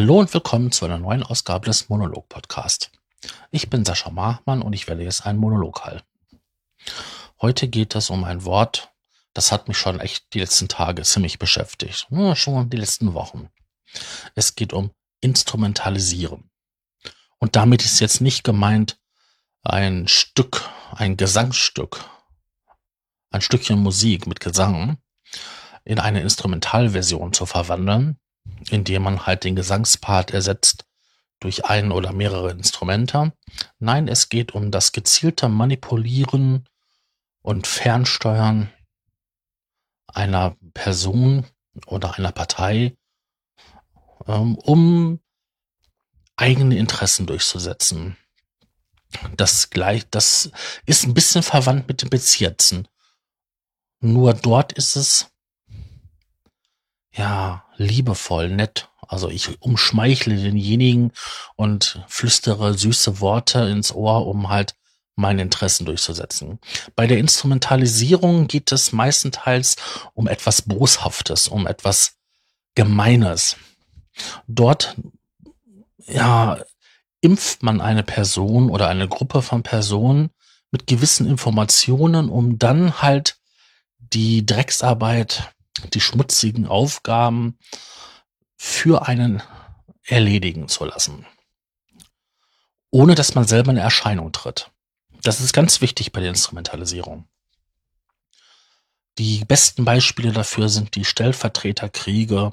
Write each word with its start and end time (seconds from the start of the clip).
Hallo 0.00 0.18
und 0.18 0.32
willkommen 0.32 0.72
zu 0.72 0.86
einer 0.86 0.96
neuen 0.96 1.22
Ausgabe 1.22 1.66
des 1.66 1.90
Monolog 1.90 2.26
Podcast. 2.30 2.90
Ich 3.50 3.68
bin 3.68 3.84
Sascha 3.84 4.08
Machmann 4.08 4.62
und 4.62 4.72
ich 4.72 4.88
werde 4.88 5.02
jetzt 5.02 5.26
einen 5.26 5.38
Monolog 5.38 5.84
halten. 5.84 6.06
Heute 7.38 7.68
geht 7.68 7.94
es 7.94 8.08
um 8.08 8.24
ein 8.24 8.46
Wort, 8.46 8.94
das 9.34 9.52
hat 9.52 9.68
mich 9.68 9.76
schon 9.76 10.00
echt 10.00 10.32
die 10.32 10.40
letzten 10.40 10.68
Tage 10.68 11.02
ziemlich 11.02 11.38
beschäftigt. 11.38 12.08
Schon 12.32 12.70
die 12.70 12.78
letzten 12.78 13.12
Wochen. 13.12 13.50
Es 14.34 14.54
geht 14.54 14.72
um 14.72 14.90
Instrumentalisieren. 15.20 16.50
Und 17.38 17.54
damit 17.54 17.84
ist 17.84 18.00
jetzt 18.00 18.22
nicht 18.22 18.42
gemeint 18.42 18.98
ein 19.64 20.08
Stück, 20.08 20.66
ein 20.92 21.18
Gesangsstück, 21.18 22.02
ein 23.30 23.42
Stückchen 23.42 23.78
Musik 23.78 24.26
mit 24.26 24.40
Gesang 24.40 24.96
in 25.84 25.98
eine 25.98 26.22
Instrumentalversion 26.22 27.34
zu 27.34 27.44
verwandeln, 27.44 28.18
indem 28.70 29.02
man 29.02 29.26
halt 29.26 29.44
den 29.44 29.56
Gesangspart 29.56 30.30
ersetzt 30.30 30.84
durch 31.40 31.64
ein 31.64 31.90
oder 31.90 32.12
mehrere 32.12 32.50
Instrumente. 32.50 33.32
Nein, 33.78 34.08
es 34.08 34.28
geht 34.28 34.52
um 34.52 34.70
das 34.70 34.92
gezielte 34.92 35.48
Manipulieren 35.48 36.68
und 37.42 37.66
Fernsteuern 37.66 38.70
einer 40.06 40.56
Person 40.74 41.46
oder 41.86 42.16
einer 42.16 42.32
Partei, 42.32 42.96
ähm, 44.26 44.56
um 44.56 45.20
eigene 46.36 46.76
Interessen 46.76 47.26
durchzusetzen. 47.26 48.16
Das 49.36 49.70
gleich, 49.70 50.08
das 50.10 50.50
ist 50.86 51.04
ein 51.04 51.14
bisschen 51.14 51.42
verwandt 51.42 51.88
mit 51.88 52.02
dem 52.02 52.10
Bezirzen. 52.10 52.86
Nur 54.00 54.34
dort 54.34 54.72
ist 54.72 54.96
es 54.96 55.30
ja, 57.12 57.64
liebevoll, 57.76 58.50
nett. 58.50 58.88
Also 59.06 59.28
ich 59.28 59.60
umschmeichle 59.60 60.36
denjenigen 60.36 61.12
und 61.56 62.04
flüstere 62.06 62.74
süße 62.74 63.20
Worte 63.20 63.60
ins 63.60 63.92
Ohr, 63.92 64.26
um 64.26 64.48
halt 64.48 64.74
meine 65.16 65.42
Interessen 65.42 65.84
durchzusetzen. 65.84 66.60
Bei 66.94 67.06
der 67.06 67.18
Instrumentalisierung 67.18 68.46
geht 68.46 68.72
es 68.72 68.92
meistenteils 68.92 69.76
um 70.14 70.28
etwas 70.28 70.62
Boshaftes, 70.62 71.48
um 71.48 71.66
etwas 71.66 72.14
Gemeines. 72.74 73.56
Dort, 74.46 74.96
ja, 76.06 76.58
impft 77.20 77.62
man 77.62 77.80
eine 77.80 78.02
Person 78.02 78.70
oder 78.70 78.88
eine 78.88 79.08
Gruppe 79.08 79.42
von 79.42 79.62
Personen 79.62 80.30
mit 80.70 80.86
gewissen 80.86 81.26
Informationen, 81.26 82.30
um 82.30 82.58
dann 82.58 83.02
halt 83.02 83.36
die 83.98 84.46
Drecksarbeit 84.46 85.52
die 85.88 86.00
schmutzigen 86.00 86.66
Aufgaben 86.66 87.58
für 88.56 89.06
einen 89.06 89.42
erledigen 90.04 90.68
zu 90.68 90.84
lassen. 90.84 91.26
Ohne 92.90 93.14
dass 93.14 93.34
man 93.34 93.46
selber 93.46 93.70
in 93.70 93.76
Erscheinung 93.76 94.32
tritt. 94.32 94.70
Das 95.22 95.40
ist 95.40 95.52
ganz 95.52 95.80
wichtig 95.80 96.12
bei 96.12 96.20
der 96.20 96.30
Instrumentalisierung. 96.30 97.26
Die 99.18 99.44
besten 99.44 99.84
Beispiele 99.84 100.32
dafür 100.32 100.68
sind 100.68 100.94
die 100.94 101.04
Stellvertreterkriege 101.04 102.52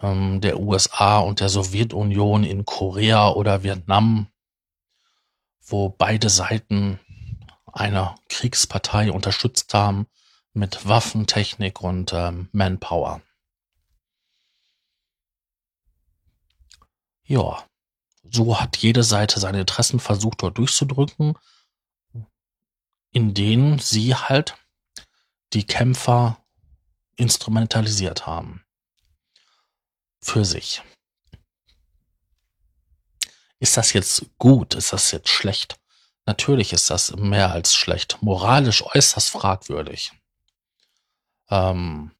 ähm, 0.00 0.40
der 0.40 0.60
USA 0.60 1.18
und 1.18 1.40
der 1.40 1.48
Sowjetunion 1.48 2.44
in 2.44 2.64
Korea 2.64 3.30
oder 3.30 3.62
Vietnam, 3.62 4.28
wo 5.60 5.88
beide 5.88 6.28
Seiten 6.28 7.00
eine 7.72 8.14
Kriegspartei 8.28 9.10
unterstützt 9.10 9.72
haben, 9.74 10.06
mit 10.52 10.86
Waffentechnik 10.86 11.80
und 11.80 12.12
ähm, 12.12 12.48
Manpower. 12.52 13.22
Ja, 17.24 17.64
so 18.30 18.60
hat 18.60 18.76
jede 18.76 19.02
Seite 19.02 19.40
seine 19.40 19.60
Interessen 19.60 20.00
versucht 20.00 20.42
dort 20.42 20.58
durchzudrücken, 20.58 21.38
in 23.12 23.34
denen 23.34 23.78
sie 23.78 24.14
halt 24.14 24.56
die 25.52 25.66
Kämpfer 25.66 26.38
instrumentalisiert 27.16 28.26
haben. 28.26 28.64
Für 30.20 30.44
sich. 30.44 30.82
Ist 33.58 33.76
das 33.76 33.92
jetzt 33.92 34.26
gut? 34.38 34.74
Ist 34.74 34.92
das 34.92 35.10
jetzt 35.10 35.28
schlecht? 35.28 35.78
Natürlich 36.26 36.72
ist 36.72 36.90
das 36.90 37.14
mehr 37.16 37.50
als 37.52 37.74
schlecht. 37.74 38.18
Moralisch 38.20 38.82
äußerst 38.82 39.30
fragwürdig. 39.30 40.12
Ähm, 41.52 42.12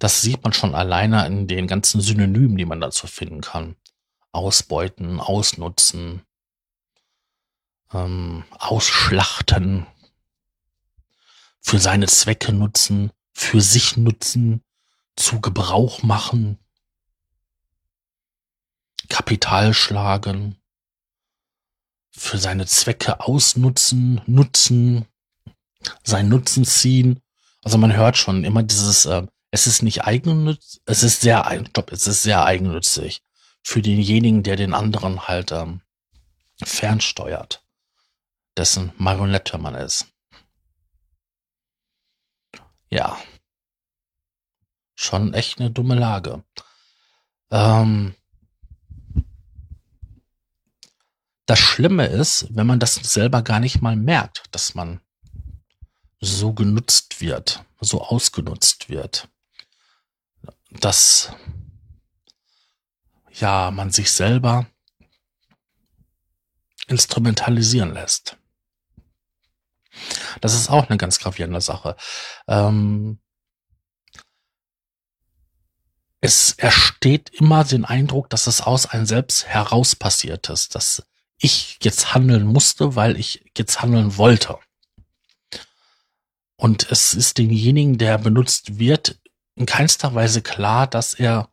das 0.00 0.20
sieht 0.20 0.42
man 0.42 0.52
schon 0.52 0.74
alleine 0.74 1.26
in 1.26 1.46
den 1.46 1.68
ganzen 1.68 2.00
Synonymen, 2.00 2.56
die 2.56 2.64
man 2.64 2.80
dazu 2.80 3.06
finden 3.06 3.40
kann. 3.40 3.76
Ausbeuten, 4.32 5.20
ausnutzen, 5.20 6.22
ähm, 7.92 8.44
ausschlachten, 8.50 9.86
für 11.60 11.78
seine 11.78 12.06
Zwecke 12.06 12.52
nutzen, 12.52 13.12
für 13.32 13.60
sich 13.60 13.96
nutzen, 13.96 14.64
zu 15.16 15.40
Gebrauch 15.40 16.02
machen, 16.02 16.58
Kapital 19.08 19.74
schlagen, 19.74 20.56
für 22.10 22.38
seine 22.38 22.66
Zwecke 22.66 23.20
ausnutzen, 23.20 24.20
nutzen, 24.26 25.07
seinen 26.02 26.28
Nutzen 26.28 26.64
ziehen. 26.64 27.20
Also 27.62 27.78
man 27.78 27.94
hört 27.94 28.16
schon 28.16 28.44
immer 28.44 28.62
dieses, 28.62 29.04
äh, 29.06 29.26
es 29.50 29.66
ist 29.66 29.82
nicht 29.82 30.04
eigennützig, 30.04 30.80
es 30.86 31.02
ist 31.02 31.20
sehr, 31.20 31.44
stopp, 31.68 31.92
es 31.92 32.06
ist 32.06 32.22
sehr 32.22 32.44
eigennützig 32.44 33.22
für 33.62 33.82
denjenigen, 33.82 34.42
der 34.42 34.56
den 34.56 34.74
anderen 34.74 35.28
halt 35.28 35.52
ähm, 35.52 35.82
fernsteuert, 36.62 37.64
dessen 38.56 38.92
Marionette 38.96 39.58
man 39.58 39.74
ist. 39.74 40.06
Ja. 42.90 43.18
Schon 44.94 45.34
echt 45.34 45.60
eine 45.60 45.70
dumme 45.70 45.94
Lage. 45.94 46.42
Ähm, 47.50 48.14
das 51.46 51.58
Schlimme 51.58 52.06
ist, 52.06 52.46
wenn 52.50 52.66
man 52.66 52.80
das 52.80 52.94
selber 52.94 53.42
gar 53.42 53.60
nicht 53.60 53.80
mal 53.80 53.96
merkt, 53.96 54.44
dass 54.50 54.74
man 54.74 55.00
so 56.20 56.52
genutzt 56.52 57.20
wird, 57.20 57.64
so 57.80 58.02
ausgenutzt 58.02 58.88
wird, 58.88 59.28
dass 60.70 61.32
ja 63.32 63.70
man 63.70 63.90
sich 63.90 64.10
selber 64.10 64.66
instrumentalisieren 66.88 67.92
lässt. 67.92 68.36
Das 70.40 70.54
ist 70.54 70.70
auch 70.70 70.88
eine 70.88 70.98
ganz 70.98 71.18
gravierende 71.18 71.60
Sache. 71.60 71.96
Ähm, 72.46 73.20
es 76.20 76.52
ersteht 76.52 77.30
immer 77.30 77.64
den 77.64 77.84
Eindruck, 77.84 78.28
dass 78.30 78.46
es 78.46 78.60
aus 78.60 78.86
einem 78.86 79.06
selbst 79.06 79.46
heraus 79.46 79.94
passiert 79.94 80.48
ist, 80.48 80.74
dass 80.74 81.06
ich 81.38 81.78
jetzt 81.82 82.14
handeln 82.14 82.46
musste, 82.46 82.96
weil 82.96 83.16
ich 83.16 83.52
jetzt 83.56 83.80
handeln 83.80 84.16
wollte. 84.16 84.58
Und 86.60 86.90
es 86.90 87.14
ist 87.14 87.38
demjenigen, 87.38 87.98
der 87.98 88.18
benutzt 88.18 88.78
wird, 88.80 89.20
in 89.54 89.64
keinster 89.64 90.14
Weise 90.14 90.42
klar, 90.42 90.88
dass 90.88 91.14
er 91.14 91.48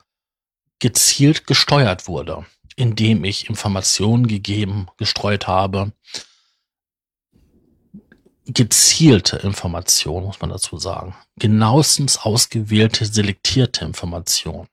gezielt 0.79 1.45
gesteuert 1.45 2.07
wurde, 2.07 2.45
indem 2.75 3.23
ich 3.23 3.47
Informationen 3.47 4.27
gegeben, 4.27 4.87
gestreut 4.97 5.47
habe. 5.47 5.93
Gezielte 8.45 9.37
Informationen, 9.37 10.25
muss 10.25 10.41
man 10.41 10.49
dazu 10.49 10.77
sagen. 10.77 11.15
Genauestens 11.35 12.17
ausgewählte, 12.17 13.05
selektierte 13.05 13.85
Informationen. 13.85 14.67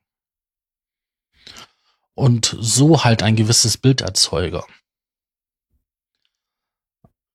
Und 2.14 2.56
so 2.58 3.04
halt 3.04 3.22
ein 3.22 3.36
gewisses 3.36 3.76
Bild 3.76 4.00
erzeuge. 4.00 4.64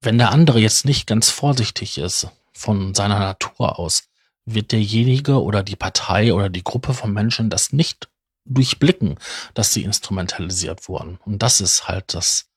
Wenn 0.02 0.18
der 0.18 0.32
andere 0.32 0.60
jetzt 0.60 0.86
nicht 0.86 1.06
ganz 1.06 1.30
vorsichtig 1.30 1.98
ist, 2.00 2.28
von 2.58 2.96
seiner 2.96 3.20
Natur 3.20 3.80
aus 3.80 4.04
wird 4.46 4.72
derjenige 4.72 5.42
oder 5.42 5.62
die 5.62 5.76
Partei 5.76 6.34
oder 6.34 6.50
die 6.50 6.64
Gruppe 6.64 6.94
von 6.94 7.14
Menschen 7.14 7.50
das 7.50 7.74
nicht 7.74 8.10
durchblicken, 8.46 9.20
dass 9.54 9.74
sie 9.74 9.84
instrumentalisiert 9.84 10.88
wurden. 10.88 11.20
Und 11.26 11.44
das 11.44 11.62
ist 11.62 11.88
halt 11.88 12.14
das 12.14 12.50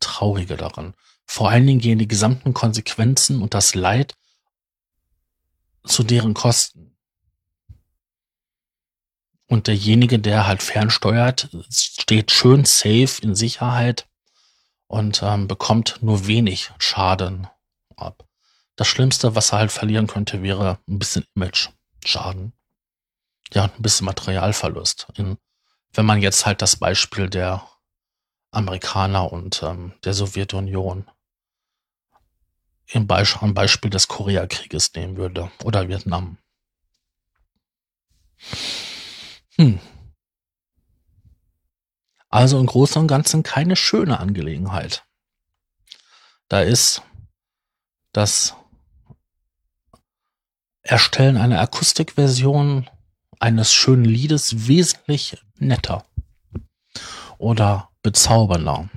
Traurige 0.00 0.56
daran. 0.56 0.94
Vor 1.26 1.50
allen 1.50 1.66
Dingen 1.66 1.80
gehen 1.80 1.98
die 1.98 2.08
gesamten 2.08 2.54
Konsequenzen 2.54 3.42
und 3.42 3.54
das 3.54 3.74
Leid 3.74 4.14
zu 5.84 6.02
deren 6.02 6.34
Kosten. 6.34 6.96
Und 9.48 9.66
derjenige, 9.66 10.18
der 10.18 10.46
halt 10.46 10.62
fernsteuert, 10.62 11.50
steht 11.70 12.30
schön 12.30 12.64
safe 12.64 13.20
in 13.20 13.34
Sicherheit 13.34 14.08
und 14.86 15.22
ähm, 15.22 15.46
bekommt 15.48 15.98
nur 16.00 16.26
wenig 16.26 16.70
Schaden 16.78 17.48
ab. 17.96 18.26
Das 18.76 18.88
Schlimmste, 18.88 19.34
was 19.34 19.52
er 19.52 19.58
halt 19.58 19.72
verlieren 19.72 20.06
könnte, 20.06 20.42
wäre 20.42 20.78
ein 20.88 20.98
bisschen 20.98 21.24
Image-Schaden. 21.34 22.52
ja, 23.52 23.64
ein 23.64 23.82
bisschen 23.82 24.06
Materialverlust. 24.06 25.08
In, 25.16 25.38
wenn 25.92 26.06
man 26.06 26.22
jetzt 26.22 26.46
halt 26.46 26.62
das 26.62 26.76
Beispiel 26.76 27.28
der 27.28 27.68
Amerikaner 28.50 29.32
und 29.32 29.62
ähm, 29.62 29.94
der 30.04 30.14
Sowjetunion 30.14 31.10
im 32.88 33.08
am 33.10 33.54
Beispiel 33.54 33.90
des 33.90 34.08
Koreakrieges 34.08 34.92
nehmen 34.94 35.16
würde 35.16 35.50
oder 35.64 35.88
Vietnam. 35.88 36.36
Hm. 39.56 39.80
Also 42.28 42.58
im 42.58 42.66
Großen 42.66 43.00
und 43.00 43.08
Ganzen 43.08 43.42
keine 43.42 43.76
schöne 43.76 44.18
Angelegenheit. 44.18 45.04
Da 46.48 46.60
ist 46.60 47.02
das 48.12 48.56
Erstellen 50.82 51.36
einer 51.36 51.60
Akustikversion 51.60 52.90
eines 53.38 53.72
schönen 53.72 54.04
Liedes 54.04 54.66
wesentlich 54.68 55.36
netter 55.58 56.04
oder 57.38 57.90
bezaubernder. 58.02 58.88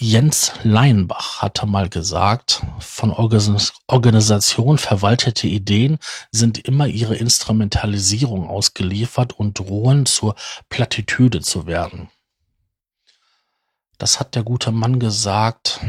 Jens 0.00 0.52
Leinbach 0.62 1.42
hatte 1.42 1.66
mal 1.66 1.88
gesagt, 1.88 2.62
von 2.78 3.10
Organisation 3.10 4.78
verwaltete 4.78 5.48
Ideen 5.48 5.98
sind 6.30 6.58
immer 6.58 6.86
ihre 6.86 7.16
Instrumentalisierung 7.16 8.48
ausgeliefert 8.48 9.32
und 9.32 9.58
drohen 9.58 10.06
zur 10.06 10.36
Plattitüde 10.68 11.40
zu 11.40 11.66
werden. 11.66 12.10
Das 13.98 14.20
hat 14.20 14.36
der 14.36 14.44
gute 14.44 14.70
Mann 14.70 15.00
gesagt, 15.00 15.80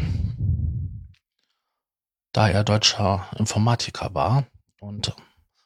da 2.32 2.50
er 2.50 2.64
deutscher 2.64 3.28
Informatiker 3.38 4.14
war 4.14 4.46
und 4.80 5.16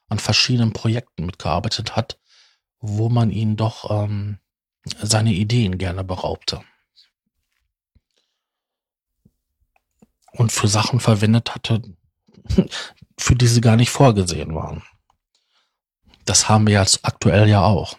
an 0.10 0.19
verschiedenen 0.19 0.74
Projekten 0.74 1.25
mitgearbeitet 1.25 1.95
hat, 1.95 2.19
wo 2.80 3.10
man 3.10 3.31
ihn 3.31 3.56
doch 3.56 3.89
ähm, 3.89 4.39
seine 5.01 5.33
Ideen 5.33 5.77
gerne 5.77 6.04
beraubte. 6.04 6.62
Und 10.31 10.51
für 10.51 10.68
Sachen 10.68 11.00
verwendet 11.00 11.54
hatte, 11.54 11.81
für 13.18 13.36
die 13.36 13.48
sie 13.48 13.62
gar 13.62 13.75
nicht 13.75 13.92
vorgesehen 13.92 14.56
waren. 14.56 14.83
Das 16.25 16.50
haben 16.50 16.68
wir 16.68 16.80
jetzt 16.80 17.06
aktuell 17.06 17.48
ja 17.48 17.63
auch. 17.63 17.98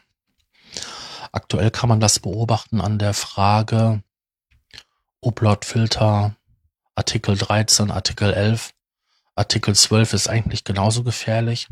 Aktuell 1.32 1.70
kann 1.70 1.88
man 1.88 2.00
das 2.00 2.20
beobachten 2.20 2.80
an 2.80 2.98
der 2.98 3.12
Frage, 3.12 4.02
Upload-Filter, 5.20 6.36
Artikel 6.96 7.36
13, 7.36 7.90
Artikel 7.90 8.32
11, 8.32 8.72
Artikel 9.34 9.74
12 9.74 10.12
ist 10.12 10.28
eigentlich 10.28 10.62
genauso 10.62 11.02
gefährlich. 11.02 11.68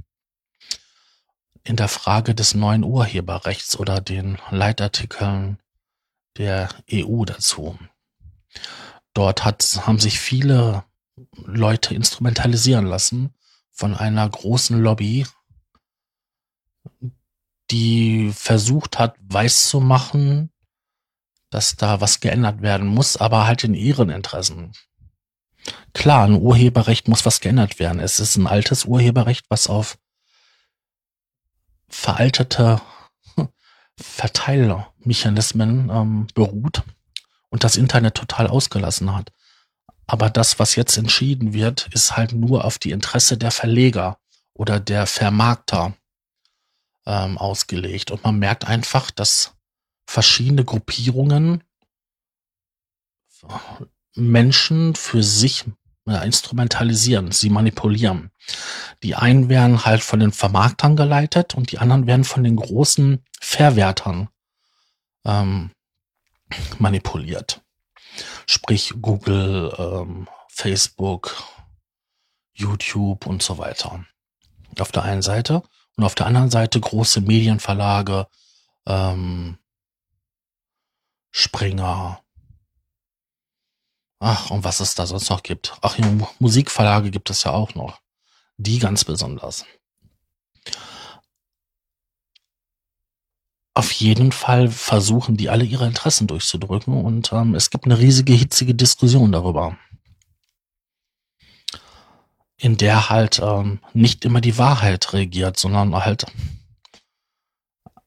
In 1.63 1.77
der 1.77 1.89
Frage 1.89 2.35
des 2.35 2.55
neuen 2.55 2.83
Urheberrechts 2.83 3.79
oder 3.79 4.01
den 4.01 4.39
Leitartikeln 4.51 5.59
der 6.37 6.71
EU 6.93 7.25
dazu. 7.25 7.79
Dort 9.15 9.45
hat, 9.45 9.87
haben 9.87 10.01
sich 10.01 10.19
viele 10.19 10.85
Leute 11.37 11.95
instrumentalisieren 11.95 12.87
lassen 12.87 13.33
von 13.71 13.95
einer 13.95 14.29
großen 14.29 14.81
Lobby, 14.81 15.27
die 17.71 18.33
versucht 18.35 18.99
hat, 18.99 19.17
weiß 19.21 19.69
zu 19.69 19.81
machen, 19.81 20.51
dass 21.51 21.77
da 21.77 22.01
was 22.01 22.19
geändert 22.21 22.61
werden 22.63 22.89
muss, 22.89 23.17
aber 23.17 23.47
halt 23.47 23.63
in 23.63 23.75
ihren 23.75 24.11
Interessen. 24.11 24.73
Klar, 25.95 26.25
ein 26.25 26.41
Urheberrecht 26.41 27.09
muss 27.09 27.25
was 27.27 27.41
geändert 27.41 27.79
werden. 27.79 28.01
Es 28.01 28.19
ist 28.21 28.37
ein 28.37 28.47
altes 28.47 28.85
Urheberrecht, 28.85 29.47
was 29.49 29.69
auf 29.69 29.99
veraltete 31.89 32.81
Verteilmechanismen 34.01 35.91
ähm, 35.91 36.27
beruht 36.35 36.83
und 37.51 37.65
das 37.65 37.77
Internet 37.77 38.15
total 38.15 38.47
ausgelassen 38.47 39.15
hat. 39.15 39.33
Aber 40.07 40.31
das, 40.31 40.59
was 40.59 40.75
jetzt 40.75 40.97
entschieden 40.97 41.53
wird, 41.53 41.89
ist 41.93 42.17
halt 42.17 42.33
nur 42.33 42.65
auf 42.65 42.79
die 42.79 42.91
Interesse 42.91 43.37
der 43.39 43.51
Verleger 43.51 44.19
oder 44.55 44.81
der 44.81 45.07
Vermarkter 45.07 45.95
ähm, 47.07 47.39
ausgelegt. 47.39 48.11
Und 48.11 48.25
man 48.25 48.39
merkt 48.39 48.67
einfach, 48.67 49.11
dass 49.11 49.55
verschiedene 50.07 50.65
Gruppierungen 50.65 51.63
Menschen 54.15 54.95
für 54.95 55.23
sich 55.23 55.65
ja, 56.07 56.23
instrumentalisieren, 56.23 57.33
sie 57.33 57.51
manipulieren. 57.51 58.31
Die 59.03 59.15
einen 59.15 59.49
werden 59.49 59.85
halt 59.85 60.03
von 60.03 60.21
den 60.21 60.33
Vermarktern 60.33 60.97
geleitet 60.97 61.55
und 61.55 61.71
die 61.71 61.79
anderen 61.79 62.07
werden 62.07 62.25
von 62.25 62.43
den 62.45 62.57
großen 62.57 63.25
Verwertern 63.41 64.29
ähm, 65.25 65.71
manipuliert. 66.79 67.63
Sprich 68.47 68.95
Google, 69.01 69.75
ähm, 69.79 70.29
Facebook, 70.49 71.43
YouTube 72.53 73.27
und 73.27 73.43
so 73.43 73.59
weiter. 73.59 74.05
Auf 74.79 74.93
der 74.93 75.05
einen 75.05 75.23
Seite 75.23 75.63
und 75.97 76.05
auf 76.05 76.15
der 76.15 76.27
anderen 76.27 76.51
Seite 76.51 76.81
große 76.81 77.21
Medienverlage, 77.21 78.27
ähm, 78.87 79.59
Springer. 81.31 82.23
Ach, 84.25 84.53
und 84.53 84.63
was 84.63 84.79
es 84.79 84.95
da 84.95 85.05
sonst 85.05 85.31
noch 85.31 85.43
gibt. 85.43 85.77
Ach, 85.81 85.99
Musikverlage 86.39 87.11
gibt 87.11 87.29
es 87.29 87.43
ja 87.43 87.51
auch 87.51 87.75
noch. 87.75 88.01
Die 88.57 88.79
ganz 88.79 89.05
besonders. 89.05 89.67
Auf 93.75 93.91
jeden 93.91 94.31
Fall 94.31 94.71
versuchen 94.71 95.37
die 95.37 95.51
alle 95.51 95.65
ihre 95.65 95.89
Interessen 95.89 96.29
durchzudrücken 96.29 97.05
und 97.05 97.33
ähm, 97.33 97.57
es 97.57 97.71
gibt 97.71 97.85
eine 97.87 97.99
riesige, 97.99 98.33
hitzige 98.33 98.77
Diskussion 98.77 99.33
darüber. 99.33 99.77
In 102.57 102.77
der 102.77 103.11
halt 103.11 103.41
ähm, 103.41 103.81
nicht 103.93 104.25
immer 104.25 104.41
die 104.41 104.57
Wahrheit 104.57 105.15
regiert, 105.15 105.59
sondern 105.59 105.97
halt 105.97 106.27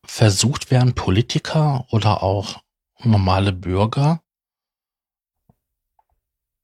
versucht 0.05 0.71
werden, 0.71 0.95
Politiker 0.95 1.85
oder 1.89 2.23
auch 2.23 2.63
normale 3.03 3.51
Bürger 3.51 4.21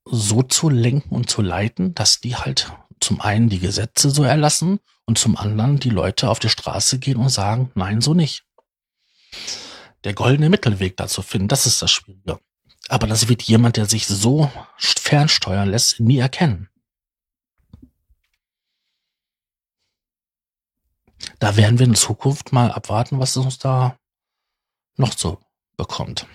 so 0.06 0.42
zu 0.44 0.70
lenken 0.70 1.10
und 1.16 1.30
zu 1.30 1.42
leiten, 1.42 1.94
dass 1.94 2.20
die 2.20 2.36
halt 2.36 2.72
zum 3.00 3.22
einen 3.22 3.50
die 3.50 3.60
Gesetze 3.60 4.12
so 4.12 4.24
erlassen 4.24 4.80
und 5.06 5.18
zum 5.18 5.36
anderen 5.36 5.80
die 5.80 5.90
Leute 5.90 6.30
auf 6.30 6.40
die 6.40 6.50
Straße 6.50 7.00
gehen 7.00 7.18
und 7.18 7.30
sagen, 7.30 7.72
nein, 7.76 8.02
so 8.02 8.14
nicht. 8.14 8.46
Der 10.04 10.14
goldene 10.14 10.50
Mittelweg 10.50 10.98
dazu 10.98 11.22
finden, 11.22 11.48
das 11.48 11.66
ist 11.66 11.82
das 11.82 11.92
Schwierige. 11.92 12.40
Aber 12.90 13.08
das 13.08 13.28
wird 13.28 13.42
jemand, 13.44 13.78
der 13.78 13.86
sich 13.86 14.08
so 14.08 14.52
fernsteuern 14.78 15.70
lässt, 15.70 16.00
nie 16.00 16.18
erkennen. 16.18 16.70
Da 21.40 21.56
werden 21.56 21.80
wir 21.80 21.86
in 21.86 21.96
Zukunft 21.96 22.52
mal 22.52 22.72
abwarten, 22.72 23.20
was 23.20 23.38
uns 23.38 23.58
da 23.58 23.98
noch 24.98 25.18
so 25.18 25.40
bekommt. 25.78 26.28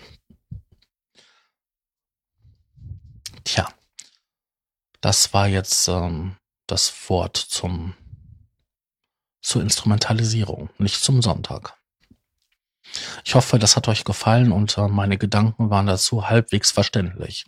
Tja, 3.47 3.73
das 5.01 5.33
war 5.33 5.47
jetzt 5.47 5.87
ähm, 5.87 6.37
das 6.67 7.09
Wort 7.09 7.37
zum 7.37 7.95
zur 9.41 9.63
Instrumentalisierung, 9.63 10.69
nicht 10.79 11.01
zum 11.01 11.23
Sonntag. 11.23 11.79
Ich 13.25 13.37
hoffe, 13.37 13.61
das 13.61 13.77
hat 13.77 13.87
euch 13.87 14.03
gefallen 14.03 14.51
und 14.51 14.77
äh, 14.77 14.89
meine 14.89 15.17
Gedanken 15.17 15.71
waren 15.71 15.87
dazu 15.87 16.29
halbwegs 16.29 16.73
verständlich. 16.73 17.47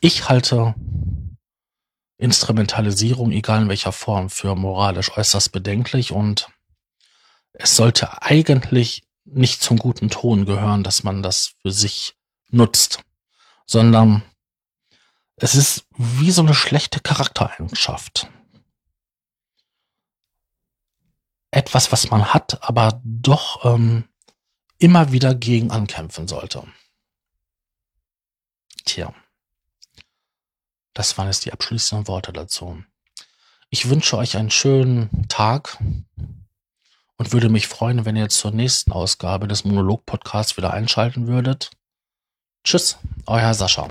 Ich 0.00 0.28
halte 0.28 0.74
Instrumentalisierung, 2.16 3.30
egal 3.30 3.62
in 3.62 3.68
welcher 3.68 3.92
Form, 3.92 4.28
für 4.28 4.56
moralisch 4.56 5.16
äußerst 5.16 5.52
bedenklich 5.52 6.10
und 6.10 6.48
es 7.52 7.76
sollte 7.76 8.22
eigentlich 8.22 9.04
nicht 9.24 9.62
zum 9.62 9.78
guten 9.78 10.10
Ton 10.10 10.46
gehören, 10.46 10.82
dass 10.82 11.04
man 11.04 11.22
das 11.22 11.54
für 11.62 11.70
sich 11.70 12.16
nutzt, 12.50 13.02
sondern 13.66 14.22
es 15.36 15.54
ist 15.54 15.86
wie 15.96 16.30
so 16.30 16.42
eine 16.42 16.54
schlechte 16.54 17.00
Charaktereigenschaft. 17.00 18.28
Etwas, 21.50 21.92
was 21.92 22.10
man 22.10 22.32
hat, 22.34 22.62
aber 22.62 23.00
doch 23.04 23.64
ähm, 23.64 24.04
immer 24.78 25.12
wieder 25.12 25.34
gegen 25.34 25.70
ankämpfen 25.70 26.28
sollte. 26.28 26.66
Tja, 28.84 29.14
das 30.94 31.18
waren 31.18 31.26
jetzt 31.26 31.44
die 31.44 31.52
abschließenden 31.52 32.08
Worte 32.08 32.32
dazu. 32.32 32.82
Ich 33.68 33.88
wünsche 33.88 34.16
euch 34.16 34.36
einen 34.36 34.50
schönen 34.50 35.28
Tag 35.28 35.78
und 37.16 37.32
würde 37.32 37.48
mich 37.48 37.66
freuen, 37.66 38.04
wenn 38.04 38.16
ihr 38.16 38.28
zur 38.28 38.52
nächsten 38.52 38.92
Ausgabe 38.92 39.48
des 39.48 39.64
Monolog-Podcasts 39.64 40.56
wieder 40.56 40.72
einschalten 40.72 41.26
würdet. 41.26 41.70
Tschüss, 42.66 42.98
euer 43.26 43.54
Sascha. 43.54 43.86